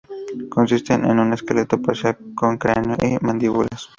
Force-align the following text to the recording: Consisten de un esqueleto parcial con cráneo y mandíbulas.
Consisten 0.55 1.03
de 1.03 1.09
un 1.11 1.31
esqueleto 1.31 1.79
parcial 1.79 2.17
con 2.33 2.57
cráneo 2.57 2.97
y 3.03 3.23
mandíbulas. 3.23 3.89